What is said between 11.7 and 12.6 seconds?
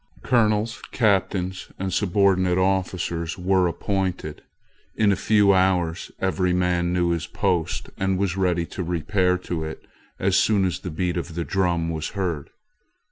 was heard.